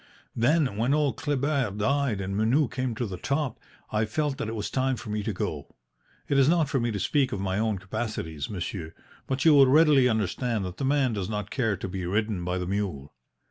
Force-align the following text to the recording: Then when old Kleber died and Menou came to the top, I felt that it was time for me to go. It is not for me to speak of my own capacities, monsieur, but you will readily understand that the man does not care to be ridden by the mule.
Then 0.35 0.77
when 0.77 0.95
old 0.95 1.15
Kleber 1.17 1.69
died 1.69 2.21
and 2.21 2.35
Menou 2.35 2.67
came 2.71 2.95
to 2.95 3.05
the 3.05 3.19
top, 3.19 3.59
I 3.91 4.05
felt 4.05 4.39
that 4.39 4.47
it 4.47 4.55
was 4.55 4.71
time 4.71 4.95
for 4.95 5.11
me 5.11 5.21
to 5.21 5.31
go. 5.31 5.75
It 6.27 6.39
is 6.39 6.49
not 6.49 6.67
for 6.69 6.79
me 6.79 6.89
to 6.89 6.99
speak 6.99 7.31
of 7.31 7.39
my 7.39 7.59
own 7.59 7.77
capacities, 7.77 8.49
monsieur, 8.49 8.95
but 9.27 9.45
you 9.45 9.53
will 9.53 9.67
readily 9.67 10.09
understand 10.09 10.65
that 10.65 10.77
the 10.77 10.85
man 10.85 11.13
does 11.13 11.29
not 11.29 11.51
care 11.51 11.77
to 11.77 11.87
be 11.87 12.03
ridden 12.07 12.43
by 12.43 12.57
the 12.57 12.65
mule. 12.65 13.13